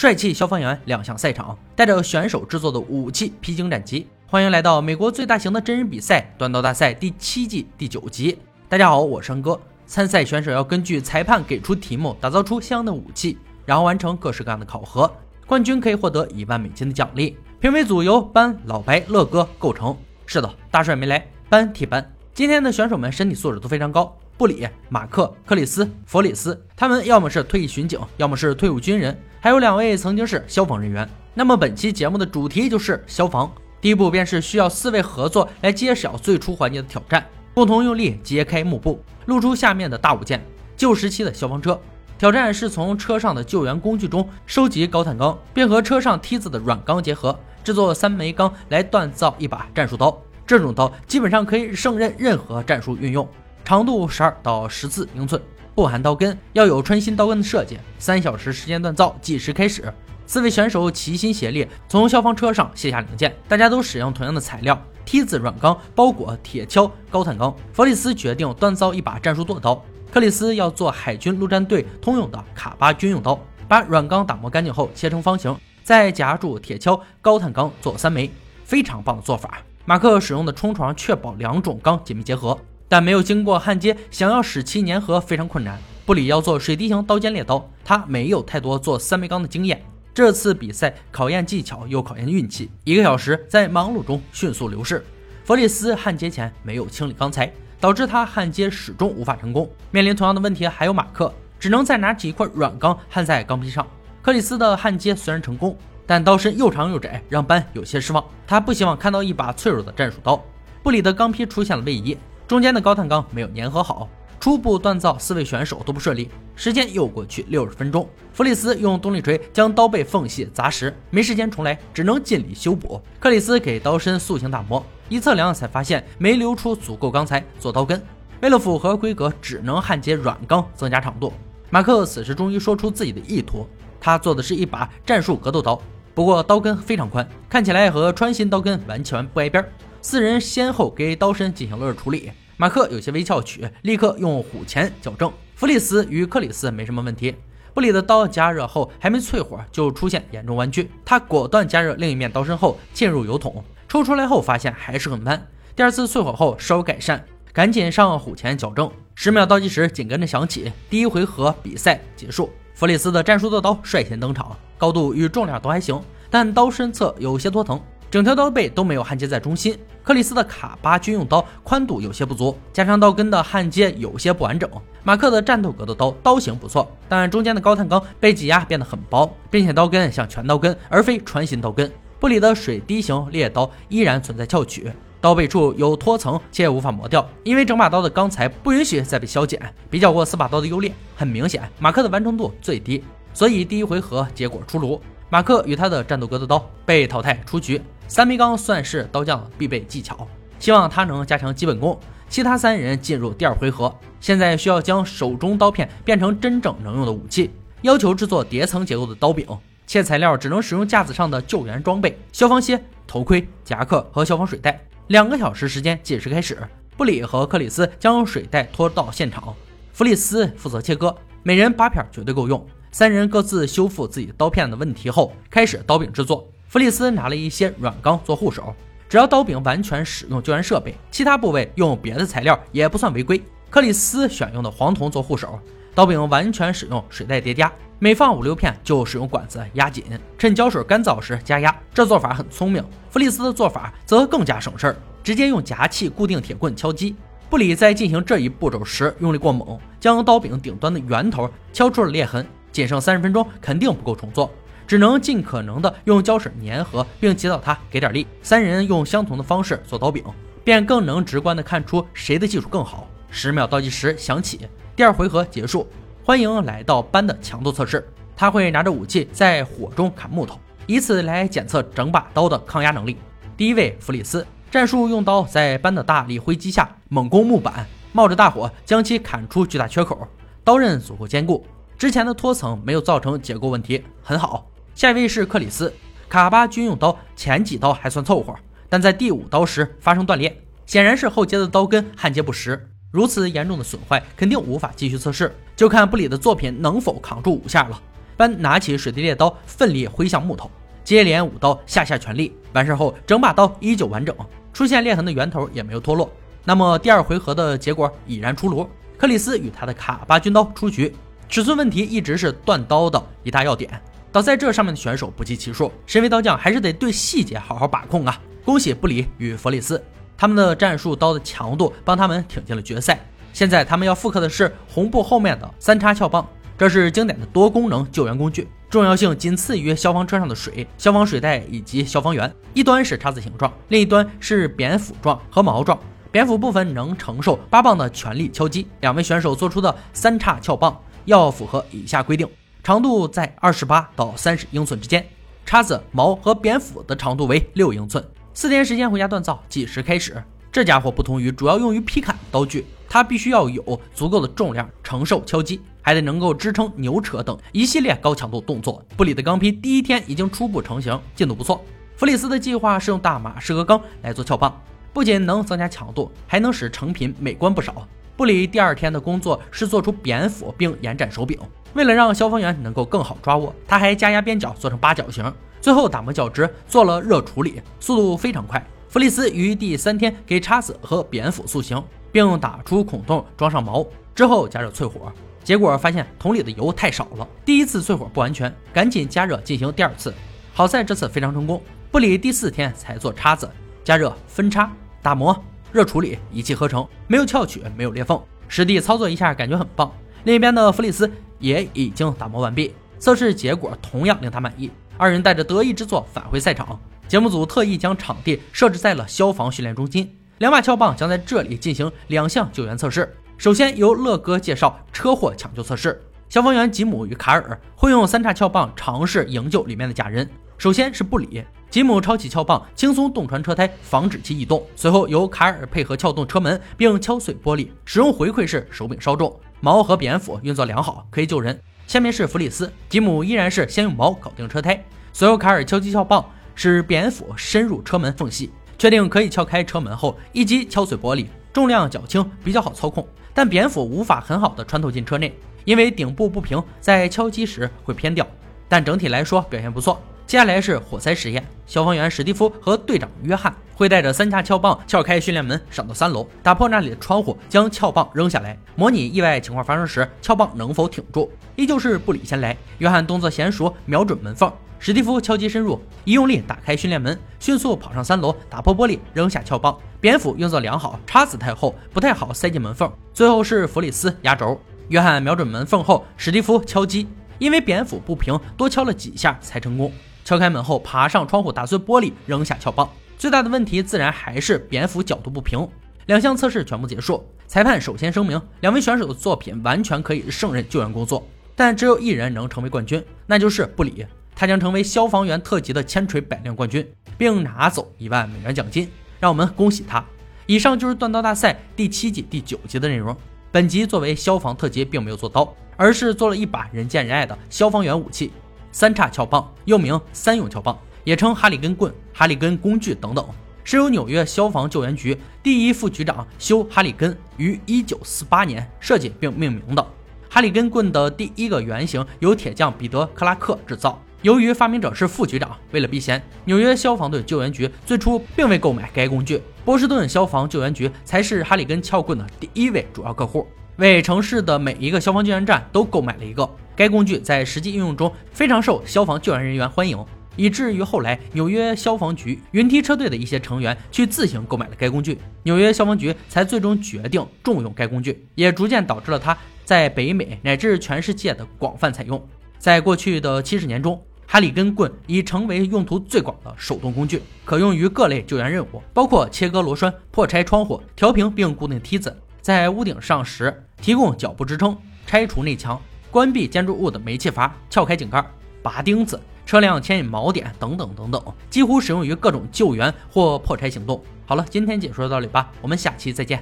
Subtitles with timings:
[0.00, 4.06] 帅气消防员亮相赛场，带着选手制作的武器披荆斩棘。
[4.26, 8.38] 欢迎来到美国最大型的真人比赛——断刀大赛第七季第九集。
[8.66, 9.60] 大家好，我是安哥。
[9.86, 13.36] 参赛选手要根据裁判给出题目，打造出相应的武器，
[13.66, 15.12] 然后完成各式各样的考核。
[15.46, 17.36] 冠军可以获得一万美金的奖励。
[17.60, 19.94] 评委组由班、老白、乐哥构成。
[20.24, 22.10] 是的，大帅没来，班替班。
[22.32, 24.16] 今天的选手们身体素质都非常高。
[24.40, 31.06] 布里、马克、克里斯、弗里斯，他们要么是退役巡警，要么是退伍军人，还有两位曾经是消防人员。
[31.34, 33.52] 那么本期节目的主题就是消防。
[33.82, 37.22] 第一步便是需要四位合作来揭晓最初环节的挑战，
[37.52, 40.42] 共同用力揭开幕布，露出下面的大物件——
[40.74, 41.78] 旧时期的消防车。
[42.16, 50.18] 挑战是从车上的救援工具中收集高碳钢，并和车上梯子的软钢结合，制作三枚钢来锻造一把战术刀。
[50.46, 53.28] 这种刀基本上可以胜任任何战术运用。
[53.64, 55.40] 长度十二到十四英寸，
[55.74, 57.78] 不含刀根，要有穿心刀根的设计。
[57.98, 59.92] 三小时时间锻造，计时开始。
[60.26, 63.34] 四位选手齐心协力，从消防车上卸下零件。
[63.48, 67.54] 大家都使用同样的材料：梯子软钢包裹铁锹高碳钢。
[67.72, 73.38] 弗里斯决定锻造一把战术剁刀，克里斯要做海军陆战队通用的卡巴军用刀。
[73.66, 78.28] 把软钢打磨干净后切成方形，再夹住铁锹高碳钢做三枚，
[78.64, 79.58] 非常棒的做法。
[79.84, 82.58] 马克使用的冲床确保两种钢紧密结合。
[82.90, 85.78] 但没有经过焊接，想要使其粘合非常困难。
[86.04, 89.80] 布里要做水滴型刀尖猎刀，他没有太多做三枚钢的经验。
[90.12, 95.04] 这次比赛考验技巧又考验运气，一个小时在忙碌中迅速流逝。
[95.44, 99.70] 弗里斯焊接前没有清理钢材，导致他焊接始终无法成功。
[99.92, 103.86] 面临同样的问题还有马克，只能再拿起一块软钢焊在钢坯上。
[104.20, 108.24] 克里斯的焊接虽然成功，但刀身又长又窄，让班有些失望。
[108.48, 110.44] 他不希望看到一把脆弱的战术刀。
[110.82, 112.18] 布里的钢坯出现了位移。
[112.50, 114.08] 中间的高碳钢没有粘合好，
[114.40, 116.28] 初步锻造四位选手都不顺利。
[116.56, 123.00] 时间又过去六十分钟，弗里斯用动力锤将刀背缝隙砸实，没时间重来，只能尽力修补。
[123.20, 128.02] 克里斯给刀身塑形打磨，一测量才发现没留出足够钢材做刀根，
[128.40, 131.32] 为了符合规格，只能焊接软钢增加长度。
[131.70, 133.64] 马克此时终于说出自己的意图，
[134.00, 135.80] 他做的是一把战术格斗刀，
[136.16, 139.64] 不过刀根非常宽，看起来和穿心刀根完全不挨边。
[140.02, 142.32] 四人先后给刀身进行了处理。
[142.60, 145.32] 马克有些微翘曲，立刻用虎钳矫正。
[145.54, 147.34] 弗里斯与克里斯没什么问题。
[147.72, 150.90] 布里的刀加热后还没淬火，就出现严重弯曲。
[151.02, 155.42] 他果断加热另一面刀身后嵌入油桶，抽出来后发现还是很弯。
[155.74, 158.92] 第二次淬火后稍有改善，赶紧上虎钳矫正。
[159.14, 162.50] 十秒倒计时紧跟着响起，第一回合比赛结束。
[162.74, 165.98] 弗里斯的战术剁刀率先登场，高度与重量都还行，
[166.28, 167.80] 但刀身侧有些脱层。
[168.10, 174.68] 整条刀背都没有焊接在中心，克里斯的卡巴军用刀宽度有些不足，加上刀根的焊接有些不完整。
[175.02, 181.90] 马克的战斗格斗刀刀型不错，但中间的高碳钢被挤压变得很薄，并且刀根像全刀根而非穿心刀根。
[182.18, 189.60] 布里的水滴型猎刀依然存在翘曲，刀背处有脱层且无法磨掉，因为整把刀的钢材不允许再被削减。
[189.88, 195.00] 比较过四把刀的优劣，很明显马克的完成度最低，所以第一回合结果出炉，
[195.30, 197.80] 马克与他的战斗格斗刀被淘汰出局。
[198.10, 200.26] 三枚钢算是刀匠必备技巧，
[200.58, 201.96] 希望他能加强基本功。
[202.28, 207.52] 其他三人进入第二回合，现在需要将手中刀片变成真正能用的武器。
[207.82, 209.46] 要求制作叠层结构的刀柄，
[209.86, 214.80] 切材料只能使用架子上的救援装备：消防鞋、头盔、夹克和消防水袋。
[215.06, 216.58] 两个小时时间计时开始。
[216.96, 219.54] 布里和克里斯将水袋拖到现场，
[219.92, 222.66] 弗里斯负责切割，每人八片绝对够用。
[222.90, 226.50] 三人各自修复自己刀片的问题后，开始刀柄制作。
[226.70, 228.72] 弗里斯拿了一些软钢做护手，
[229.08, 233.42] 只要刀柄完全使用救援设备，其他部位用别的材料也不算违规。
[233.68, 235.58] 克里斯选用的黄铜做护手，
[235.96, 240.04] 刀柄完全使用水袋叠加，每放五六片就使用管子压紧，
[240.38, 241.76] 趁胶水干燥时加压。
[241.92, 242.84] 这做法很聪明。
[243.10, 247.16] 弗里斯的做法则更加省事儿，直接用夹器固定铁棍敲击。
[247.48, 252.46] 布里在进行这一步骤时用力过猛，将刀柄顶端的圆头敲出了裂痕。
[252.70, 254.48] 仅剩三十分钟，肯定不够重做。
[254.90, 258.26] 只能尽可能的用胶水粘合，并祈祷他给点力。
[258.42, 260.24] 三人用相同的方式做刀柄，
[260.64, 263.06] 便更能直观的看出谁的技术更好。
[263.30, 265.86] 十秒倒计时响起，第二回合结束。
[266.24, 268.04] 欢迎来到班的强度测试，
[268.34, 273.16] 他会拿着武器在火中砍木头，以此来检测整把刀的抗压能力。
[273.56, 280.26] 第一位弗里斯，战术用刀在班的大力挥击下猛攻木板，冒着大火将其砍出巨大缺口，
[280.64, 281.64] 刀刃足够坚固，
[281.96, 284.66] 之前的脱层没有造成结构问题，很好。
[285.00, 285.90] 下一位是克里斯，
[286.28, 288.54] 卡巴军用刀前几刀还算凑合，
[288.86, 290.54] 但在第五刀时发生断裂，
[290.84, 292.86] 显然是后接的刀根焊接不实。
[293.10, 297.98] 如此严重的损坏，肯定无法继续测试，就看布里的作品能否扛住五下了。
[298.36, 300.70] 班拿起水滴猎刀，奋力挥向木头，
[301.02, 302.54] 接连五刀下下全力。
[302.74, 304.36] 完事后，整把刀依旧完整，
[304.70, 306.30] 出现裂痕的源头也没有脱落。
[306.62, 308.86] 那么第二回合的结果已然出炉，
[309.16, 311.16] 克里斯与他的卡巴军刀出局。
[311.48, 313.90] 尺寸问题一直是断刀的一大要点，
[314.32, 315.90] 倒在这上面的选手不计其数。
[316.06, 318.40] 身为刀匠，还是得对细节好好把控啊！
[318.64, 320.02] 恭喜布里与弗里斯，
[320.36, 323.18] 他们的战术刀的强度帮他们挺进了决赛。
[323.52, 326.46] 现在他们要复刻的是红布后面的三叉撬棒，
[326.78, 332.52] 这是经典的多功能救援工具，重要性仅次于消防车上的水、消防水袋以及消防员。
[332.74, 335.98] 一端是叉子形状，另一端是扁斧状和矛状。
[336.30, 338.86] 扁斧部分能承受八磅的全力敲击。
[339.00, 342.46] 两位选手做出的三叉撬棒要符合以下规定：
[342.82, 345.24] 长度在二十八到三十英寸之间，
[345.66, 348.24] 叉子、矛和扁斧的长度为六英寸。
[348.54, 350.42] 四天时间回家锻造，计时开始。
[350.72, 359.04] 这家伙不同于主要用于劈砍刀具，它必须要有足够的重量承受敲击，还得能够支撑牛扯等一系列高强度动作。
[359.14, 361.84] 布里的钢坯第一天已经初步成型，进度不错。
[362.16, 364.80] 弗里斯的计划是用大马士革钢来做撬棒，
[365.12, 368.06] 不仅能增加强度，还能使成品美观不少。
[368.36, 371.58] 布里第二天的工作是做出扁斧并延展手柄，
[371.94, 378.84] 为了让消防员能够更好抓握，他还加压边角做成八角形，最后打磨角质，做了热处理，速度非常快。
[379.08, 385.32] 弗里斯于第三天给叉子和扁斧塑形，并打出孔洞，装上毛之后加热淬火，
[385.64, 387.48] 结果发现桶里的油太少了。
[387.64, 390.32] 第一次淬火不完全，赶紧加热进行第二次。
[390.72, 391.82] 好在这次非常成功。
[392.12, 393.68] 布里第四天才做叉子，
[394.04, 394.90] 加热分叉
[395.22, 395.56] 打磨
[395.90, 400.10] 热处理，一气呵成，没有翘曲，没有裂缝，实地操作一下感觉很棒。
[400.44, 404.90] 另一边的弗里斯也已经打磨完毕，测试结果同样令他满意。
[405.16, 406.98] 二人带着得意之作返回赛场。
[407.28, 413.32] 节目组特意将场地设置在了消防训练中心，两把撬棒将在这里进行两项救援测试。
[413.56, 420.48] 首先由乐哥介绍车祸抢救测试，消防员吉姆与卡尔会用三叉撬棒尝试营救里面的假人。
[420.76, 424.82] 首先是布里，吉姆抄起撬棒，轻松洞穿车胎，防止其移动。
[424.96, 431.80] 随后由卡尔配合撬动车门，并敲碎玻璃，使用回馈式手柄稍重，矛和蝙蝠运作良好，可以救人。
[432.06, 436.44] 下面是弗里斯，吉姆依然是先用矛搞定车胎，随后卡尔敲击撬棒。
[436.74, 443.26] 使蝙蝠深入车门缝隙，确定可以撬开车门后，一击敲碎玻璃，重量较轻，比较好操控。
[443.52, 445.54] 但蝙蝠无法很好的穿透进车内，
[445.84, 448.46] 因为顶部不平，在敲击时会偏掉。
[448.88, 450.22] 但整体来说表现不错。
[450.50, 461.48] 接下来是火灾实验，消防员史蒂夫和队长约翰会带着三叉撬棒撬开训练门，上到三楼，打破那里的窗户，将撬棒扔下来，模拟意外情况发生时撬棒能否挺住。
[461.76, 464.68] 依旧是布里先来，约翰动作娴熟，瞄准门缝。
[464.98, 469.96] 史蒂夫敲击深入，一用力打开训练门，迅速跑上三楼，打破玻璃，扔下撬棒。
[470.20, 473.08] 蝙蝠运作良好，叉子太厚，不太好塞进门缝。
[473.32, 474.80] 最后是弗里斯压轴，
[475.10, 477.28] 约翰瞄准门缝后，史蒂夫敲击，
[477.60, 480.12] 因为蝙蝠不平，多敲了几下才成功。
[480.44, 483.08] 敲开门后，爬上窗户，打碎玻璃，扔下撬棒。
[483.38, 485.88] 最大的问题自然还是扁斧角度不平。
[486.26, 494.26] 两项测试全部结束，裁判首先声明，两位选手的作品完全可以胜任救援工作，但只有一人能成为冠军，那就是布里。
[494.54, 497.08] 他将成为消防员特级的千锤百炼冠军，
[497.38, 499.08] 并拿走一万美元奖金。
[499.38, 500.22] 让我们恭喜他！
[500.66, 503.34] 以上就是锻刀大赛第七季第九集的内容。
[503.72, 508.52] 本集作为消防特辑，并没有做刀，而是做了一把人见人爱的消防员武器——
[508.92, 513.44] 三叉撬棒，又名三用撬棒，也称哈里根棍、哈里根工具等等，
[513.84, 520.06] 是由纽约消防救援局第一副局长休·哈里根于1948年设计并命名的。
[520.48, 524.20] 哈里根棍的第一个原型由铁匠彼得·克拉克制造。
[524.42, 529.62] 由于发明者是副局长，为了避嫌，纽约消防队救援局最初并未购买该工具。
[529.84, 536.68] 波士顿消防救援局才是哈里根撬棍的第一位主要客户，为城市的每一个消防救援站都购买了一个。
[537.00, 540.22] 该工具在实际应用中非常受消防救援人员欢迎，
[540.54, 552.46] 以至于后来纽约消防局云梯车队的一些成员去自行购买了该工具，纽约消防局才最终决定重用该工具，也逐渐导致了它在北美乃至全世界的广泛采用。
[552.78, 564.94] 在过去的七十年中，哈里根棍已成为用途最广的手动工具，可用于各类救援任务，包括切割螺栓、破拆窗户、调平并固定梯子，在屋顶上时提供脚部支撑、
[565.26, 565.98] 拆除内墙、
[566.30, 568.44] 关闭建筑物的煤气阀、撬开井盖、
[568.82, 574.22] 拔钉子、车辆牵引锚点等等等等，几乎使用于各种救援或破拆行动。
[574.46, 576.58] 好了，今天解说到这里吧，我们下期再见。